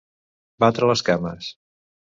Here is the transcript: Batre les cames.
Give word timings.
Batre 0.65 0.89
les 0.93 1.05
cames. 1.11 1.55